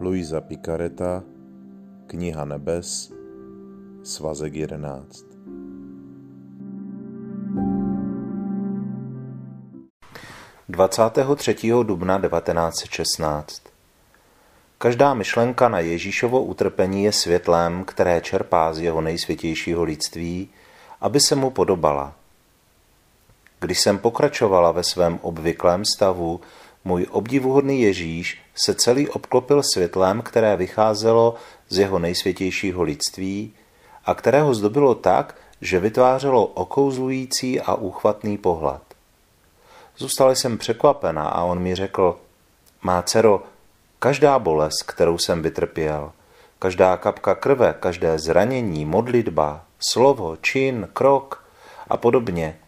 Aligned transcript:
Luisa 0.00 0.40
Picareta, 0.40 1.22
Kniha 2.06 2.44
nebes, 2.44 3.12
svazek 4.02 4.54
11. 4.54 5.24
Dvacátého 10.68 11.36
třetího 11.36 11.82
dubna 11.82 12.20
1916 12.20 13.62
Každá 14.78 15.14
myšlenka 15.14 15.68
na 15.68 15.80
Ježíšovo 15.80 16.42
utrpení 16.42 17.04
je 17.04 17.12
světlem, 17.12 17.84
které 17.84 18.20
čerpá 18.20 18.72
z 18.72 18.80
jeho 18.80 19.00
nejsvětějšího 19.00 19.82
lidství, 19.82 20.48
aby 21.00 21.20
se 21.20 21.34
mu 21.34 21.50
podobala. 21.50 22.14
Když 23.60 23.80
jsem 23.80 23.98
pokračovala 23.98 24.72
ve 24.72 24.82
svém 24.82 25.18
obvyklém 25.22 25.84
stavu, 25.84 26.40
můj 26.84 27.06
obdivuhodný 27.10 27.82
Ježíš 27.82 28.38
se 28.54 28.74
celý 28.74 29.08
obklopil 29.08 29.62
světlem, 29.62 30.22
které 30.22 30.56
vycházelo 30.56 31.34
z 31.68 31.78
jeho 31.78 31.98
nejsvětějšího 31.98 32.82
lidství 32.82 33.52
a 34.04 34.14
kterého 34.14 34.54
zdobilo 34.54 34.94
tak, 34.94 35.34
že 35.60 35.80
vytvářelo 35.80 36.46
okouzlující 36.46 37.60
a 37.60 37.74
úchvatný 37.74 38.38
pohled. 38.38 38.82
Zůstala 39.96 40.34
jsem 40.34 40.58
překvapena 40.58 41.28
a 41.28 41.42
on 41.42 41.58
mi 41.58 41.74
řekl, 41.74 42.18
má 42.82 43.02
dcero, 43.02 43.42
každá 43.98 44.38
bolest, 44.38 44.82
kterou 44.82 45.18
jsem 45.18 45.42
vytrpěl, 45.42 46.12
každá 46.58 46.96
kapka 46.96 47.34
krve, 47.34 47.74
každé 47.80 48.18
zranění, 48.18 48.84
modlitba, 48.84 49.64
slovo, 49.78 50.36
čin, 50.36 50.88
krok 50.92 51.44
a 51.88 51.96
podobně, 51.96 52.58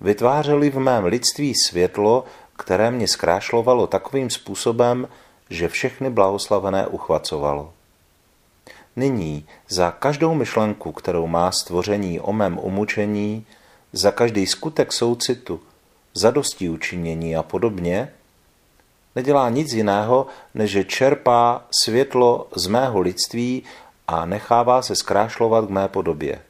vytvářely 0.00 0.70
v 0.70 0.78
mém 0.78 1.04
lidství 1.04 1.54
světlo, 1.54 2.24
které 2.60 2.90
mě 2.90 3.08
zkrášlovalo 3.08 3.86
takovým 3.86 4.30
způsobem, 4.30 5.08
že 5.50 5.68
všechny 5.68 6.10
blahoslavené 6.10 6.86
uchvacovalo. 6.86 7.72
Nyní 8.96 9.46
za 9.68 9.90
každou 9.90 10.34
myšlenku, 10.34 10.92
kterou 10.92 11.26
má 11.26 11.52
stvoření 11.52 12.20
o 12.20 12.32
mém 12.32 12.58
umučení, 12.58 13.46
za 13.92 14.12
každý 14.12 14.46
skutek 14.46 14.92
soucitu, 14.92 15.60
zadosti 16.14 16.68
učinění 16.68 17.36
a 17.36 17.42
podobně, 17.42 18.12
nedělá 19.16 19.50
nic 19.50 19.72
jiného, 19.72 20.26
než 20.54 20.70
že 20.70 20.84
čerpá 20.84 21.64
světlo 21.84 22.48
z 22.54 22.66
mého 22.66 23.00
lidství 23.00 23.62
a 24.08 24.26
nechává 24.26 24.82
se 24.82 24.96
zkrášlovat 24.96 25.66
k 25.66 25.70
mé 25.70 25.88
podobě. 25.88 26.40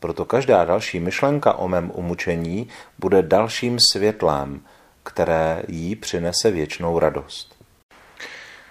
Proto 0.00 0.24
každá 0.24 0.64
další 0.64 1.00
myšlenka 1.00 1.52
o 1.52 1.68
mém 1.68 1.90
umučení 1.94 2.68
bude 2.98 3.22
dalším 3.22 3.78
světlem, 3.92 4.60
které 5.08 5.62
jí 5.68 5.96
přinese 5.96 6.50
věčnou 6.50 6.98
radost. 6.98 7.56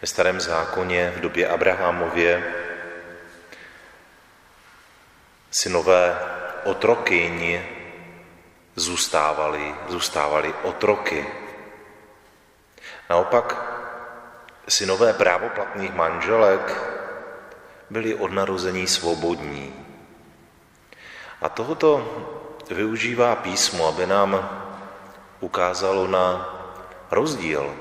Ve 0.02 0.08
starém 0.08 0.42
zákoně 0.42 1.14
v 1.16 1.20
době 1.20 1.48
Abrahamově 1.48 2.54
synové 5.52 6.20
otrokyň 6.64 7.62
zůstávali, 8.76 9.76
zůstávali 9.88 10.54
otroky. 10.64 11.26
Naopak 13.10 13.56
synové 14.70 15.14
právoplatných 15.14 15.94
manželek 15.94 16.82
byli 17.90 18.16
od 18.16 18.32
narození 18.32 18.88
svobodní. 18.88 19.74
A 21.42 21.50
tohoto 21.50 22.06
využívá 22.70 23.36
písmo, 23.36 23.88
aby 23.88 24.06
nám 24.06 24.64
ukázalo 25.40 26.08
na 26.08 26.54
rozdíl 27.12 27.76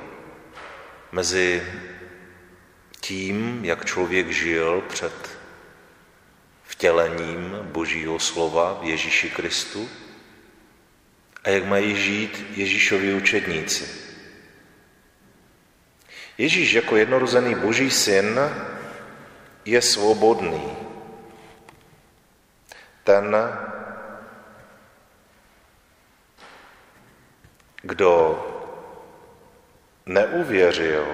mezi 1.13 1.63
tím, 3.01 3.65
jak 3.65 3.85
člověk 3.85 4.31
žil 4.31 4.83
před 4.89 5.39
vtělením 6.65 7.59
Božího 7.63 8.19
slova 8.19 8.79
v 8.81 8.85
Ježíši 8.85 9.31
Kristu 9.31 9.89
a 11.45 11.49
jak 11.49 11.65
mají 11.65 11.97
žít 11.97 12.47
Ježíšovi 12.51 13.15
učedníci. 13.15 13.89
Ježíš 16.39 16.73
jako 16.73 16.97
jednorozený 16.97 17.55
Boží 17.55 17.91
syn 17.91 18.41
je 19.65 19.83
svobodný. 19.83 20.77
Ten 23.05 23.37
Kdo 27.87 28.47
neuvěřil 30.07 31.07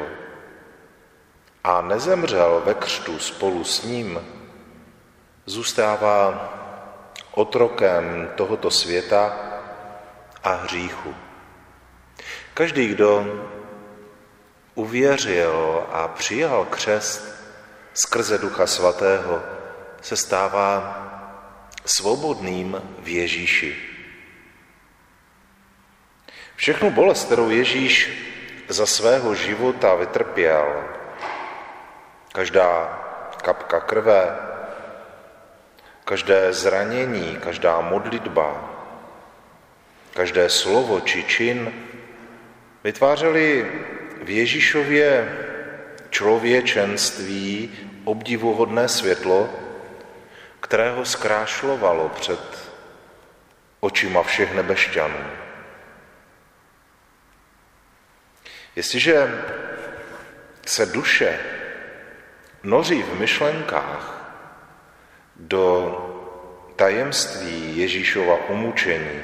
a 1.65 1.81
nezemřel 1.81 2.63
ve 2.65 2.75
křtu 2.75 3.19
spolu 3.19 3.65
s 3.65 3.83
ním, 3.83 4.21
zůstává 5.47 6.49
otrokem 7.31 8.31
tohoto 8.35 8.71
světa 8.71 9.37
a 10.45 10.53
hříchu. 10.53 11.15
Každý, 12.55 12.89
kdo 12.89 13.27
uvěřil 14.75 15.87
a 15.93 16.09
přijal 16.09 16.65
křest 16.65 17.35
skrze 17.95 18.39
Ducha 18.39 18.67
Svatého, 18.67 19.43
se 20.01 20.17
stává 20.17 20.73
svobodným 21.85 22.83
v 22.99 23.09
Ježíši. 23.09 23.92
Všechnu 26.63 26.91
bolest, 26.91 27.25
kterou 27.25 27.51
Ježíš 27.51 28.11
za 28.69 28.87
svého 28.87 29.35
života 29.35 29.95
vytrpěl, 29.95 30.85
každá 32.33 33.01
kapka 33.43 33.81
krve, 33.81 34.37
každé 36.05 36.53
zranění, 36.53 37.39
každá 37.41 37.81
modlitba, 37.81 38.71
každé 40.15 40.51
slovo 40.51 41.01
či 41.01 41.25
čin 41.25 41.73
vytvářely 42.85 43.67
v 44.23 44.31
Ježíšově 44.31 45.39
člověčenství 46.11 47.71
obdivuhodné 48.05 48.89
světlo, 48.89 49.51
kterého 50.61 51.05
zkrášlovalo 51.05 52.09
před 52.09 52.71
očima 53.81 54.23
všech 54.23 54.55
nebešťanů. 54.55 55.43
Jestliže 58.77 59.45
se 60.67 60.87
duše 60.87 61.39
noří 62.63 63.03
v 63.03 63.21
myšlenkách 63.21 64.19
do 65.37 65.99
tajemství 66.77 67.77
Ježíšova 67.77 68.49
umučení, 68.49 69.23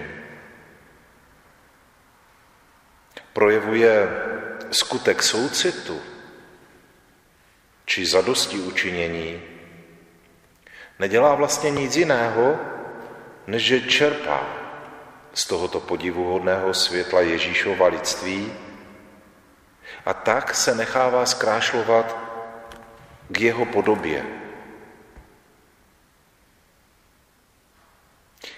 projevuje 3.32 4.09
skutek 4.70 5.22
soucitu 5.22 6.00
či 7.84 8.06
zadosti 8.06 8.59
učinění, 8.59 9.42
nedělá 10.98 11.34
vlastně 11.34 11.70
nic 11.70 11.97
jiného, 11.97 12.59
než 13.47 13.62
že 13.62 13.80
čerpá 13.80 14.47
z 15.34 15.47
tohoto 15.47 15.80
podivuhodného 15.80 16.75
světla 16.75 17.20
Ježíšova 17.20 17.86
lidství 17.86 18.53
a 20.08 20.14
tak 20.14 20.54
se 20.54 20.74
nechává 20.74 21.26
zkrášlovat 21.26 22.16
k 23.28 23.41
jeho 23.41 23.64
podobě. 23.64 24.24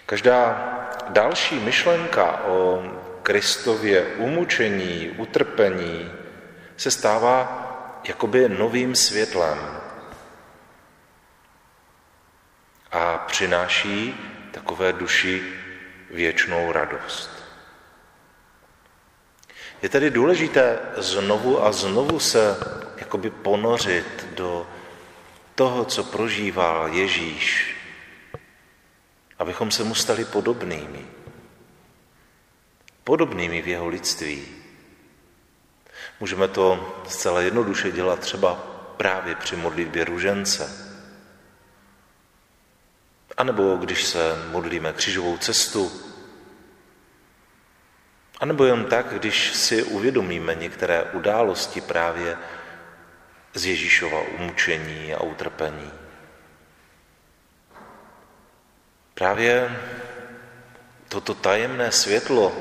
Každá 0.07 0.41
další 1.09 1.59
myšlenka 1.59 2.45
o 2.45 2.83
Kristově 3.23 4.07
umučení, 4.07 5.11
utrpení 5.11 6.13
se 6.77 6.91
stává 6.91 7.67
jakoby 8.05 8.49
novým 8.49 8.95
světlem 8.95 9.81
a 12.93 13.19
přináší 13.19 14.15
takové 14.53 14.93
duši 14.93 15.43
věčnou 16.11 16.73
radost. 16.73 17.40
Je 19.83 19.89
tedy 19.89 20.11
důležité 20.11 20.79
znovu 20.97 21.65
a 21.65 21.73
znovu 21.73 22.21
se 22.21 22.57
jakoby 22.97 23.31
ponořit 23.31 24.27
do 24.35 24.67
toho, 25.55 25.85
co 25.85 26.05
prožíval 26.05 26.89
Ježíš, 26.89 27.77
abychom 29.39 29.71
se 29.71 29.85
mu 29.85 29.95
stali 29.95 30.25
podobnými. 30.25 31.07
Podobnými 33.05 33.63
v 33.63 33.69
jeho 33.69 33.89
lidství. 33.89 34.45
Můžeme 36.21 36.49
to 36.49 36.97
zcela 37.09 37.41
jednoduše 37.41 37.93
dělat 37.93 38.21
třeba 38.21 38.55
právě 38.97 39.35
při 39.35 39.57
modlitbě 39.57 40.05
ružence. 40.05 40.91
A 43.37 43.45
nebo 43.45 43.77
když 43.77 44.05
se 44.05 44.49
modlíme 44.51 44.93
křižovou 44.93 45.37
cestu, 45.39 46.10
a 48.41 48.45
nebo 48.45 48.65
jen 48.65 48.85
tak, 48.85 49.07
když 49.07 49.55
si 49.55 49.83
uvědomíme 49.83 50.55
některé 50.55 51.03
události 51.03 51.81
právě 51.81 52.37
z 53.55 53.67
Ježíšova 53.67 54.21
umučení 54.21 55.15
a 55.15 55.23
utrpení. 55.23 55.93
Právě 59.15 59.77
toto 61.09 61.35
tajemné 61.35 61.93
světlo, 61.93 62.57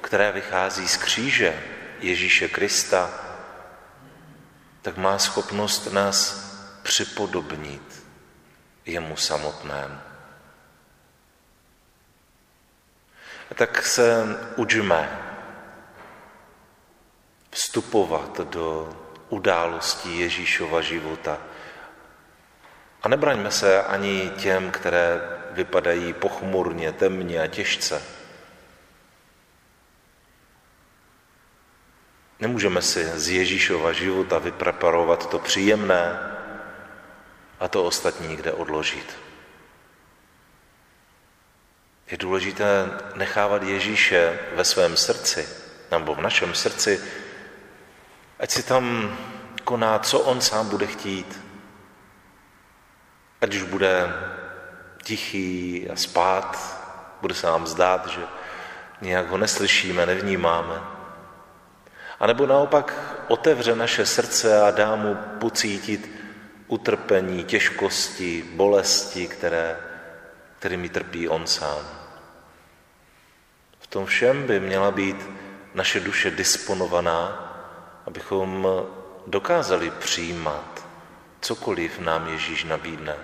které 0.00 0.32
vychází 0.32 0.88
z 0.88 0.96
kříže 0.96 1.62
Ježíše 2.00 2.48
Krista, 2.48 3.10
tak 4.82 4.96
má 4.96 5.18
schopnost 5.18 5.92
nás 5.92 6.50
připodobnit 6.82 8.04
jemu 8.86 9.16
samotnému. 9.16 9.98
A 13.39 13.39
tak 13.54 13.86
se 13.86 14.38
učme 14.56 15.18
vstupovat 17.50 18.40
do 18.40 18.96
událostí 19.28 20.20
Ježíšova 20.20 20.80
života. 20.80 21.38
A 23.02 23.08
nebraňme 23.08 23.50
se 23.50 23.82
ani 23.82 24.30
těm, 24.36 24.70
které 24.70 25.20
vypadají 25.50 26.12
pochmurně, 26.12 26.92
temně 26.92 27.42
a 27.42 27.46
těžce. 27.46 28.02
Nemůžeme 32.40 32.82
si 32.82 33.04
z 33.04 33.28
Ježíšova 33.28 33.92
života 33.92 34.38
vypreparovat 34.38 35.30
to 35.30 35.38
příjemné 35.38 36.18
a 37.60 37.68
to 37.68 37.84
ostatní 37.84 38.28
někde 38.28 38.52
odložit. 38.52 39.29
Je 42.10 42.16
důležité 42.16 42.90
nechávat 43.14 43.62
Ježíše 43.62 44.38
ve 44.54 44.64
svém 44.64 44.96
srdci, 44.96 45.48
nebo 45.90 46.14
v 46.14 46.20
našem 46.20 46.54
srdci, 46.54 47.00
ať 48.40 48.50
si 48.50 48.62
tam 48.62 49.16
koná, 49.64 49.98
co 49.98 50.20
on 50.20 50.40
sám 50.40 50.68
bude 50.68 50.86
chtít. 50.86 51.40
Ať 53.40 53.54
už 53.54 53.62
bude 53.62 54.12
tichý 55.02 55.88
a 55.92 55.96
spát, 55.96 56.58
bude 57.20 57.34
se 57.34 57.46
nám 57.46 57.66
zdát, 57.66 58.06
že 58.06 58.20
nějak 59.00 59.28
ho 59.28 59.38
neslyšíme, 59.38 60.06
nevnímáme. 60.06 60.80
A 62.20 62.26
nebo 62.26 62.46
naopak 62.46 62.94
otevře 63.28 63.76
naše 63.76 64.06
srdce 64.06 64.62
a 64.62 64.70
dá 64.70 64.96
mu 64.96 65.14
pocítit 65.14 66.10
utrpení, 66.66 67.44
těžkosti, 67.44 68.44
bolesti, 68.52 69.28
které, 69.28 69.76
kterými 70.58 70.88
trpí 70.88 71.28
on 71.28 71.46
sám. 71.46 71.99
Tom 73.90 74.06
všem 74.06 74.46
by 74.46 74.60
měla 74.60 74.90
být 74.90 75.30
naše 75.74 76.00
duše 76.00 76.30
disponovaná, 76.30 77.46
abychom 78.06 78.68
dokázali 79.26 79.90
přijímat 79.90 80.86
cokoliv 81.40 81.98
nám 81.98 82.28
Ježíš 82.28 82.64
nabídne. 82.64 83.16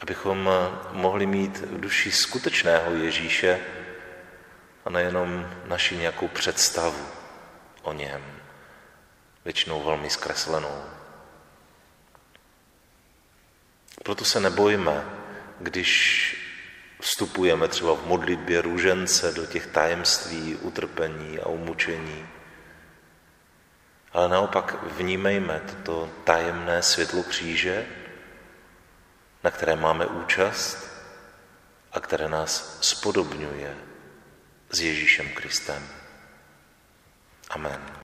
Abychom 0.00 0.50
mohli 0.92 1.26
mít 1.26 1.58
v 1.58 1.80
duši 1.80 2.12
skutečného 2.12 2.94
Ježíše 2.94 3.60
a 4.84 4.90
nejenom 4.90 5.50
naši 5.64 5.96
nějakou 5.96 6.28
představu 6.28 7.06
o 7.82 7.92
něm, 7.92 8.22
většinou 9.44 9.82
velmi 9.82 10.10
zkreslenou. 10.10 10.84
Proto 14.04 14.24
se 14.24 14.40
nebojme, 14.40 15.04
když 15.60 16.37
vstupujeme 17.00 17.68
třeba 17.68 17.94
v 17.94 18.06
modlitbě 18.06 18.62
růžence 18.62 19.32
do 19.32 19.46
těch 19.46 19.66
tajemství 19.66 20.56
utrpení 20.56 21.38
a 21.38 21.46
umučení. 21.46 22.28
Ale 24.12 24.28
naopak 24.28 24.82
vnímejme 24.82 25.60
toto 25.60 26.10
tajemné 26.24 26.82
světlo 26.82 27.22
kříže, 27.22 27.86
na 29.44 29.50
které 29.50 29.76
máme 29.76 30.06
účast 30.06 30.88
a 31.92 32.00
které 32.00 32.28
nás 32.28 32.78
spodobňuje 32.80 33.76
s 34.70 34.80
Ježíšem 34.80 35.28
Kristem. 35.28 35.88
Amen. 37.50 37.97